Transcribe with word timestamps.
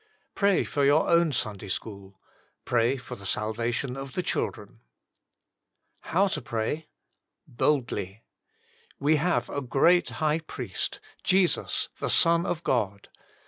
Pray 0.33 0.63
for 0.63 0.83
your 0.83 1.07
own 1.07 1.31
Sunday 1.31 1.67
school. 1.67 2.19
Pray 2.65 2.97
for 2.97 3.15
the 3.15 3.23
salvation 3.23 3.95
of 3.95 4.13
the 4.15 4.23
children. 4.23 4.79
now 6.11 6.25
TO 6.25 6.41
PEAT. 6.41 8.21
"We 8.99 9.15
have 9.17 9.47
a 9.47 9.61
great 9.61 10.09
High 10.09 10.39
Priest, 10.39 11.01
Jesus 11.23 11.89
the 11.99 12.09
Son 12.09 12.47
of 12.47 12.63
God. 12.63 13.09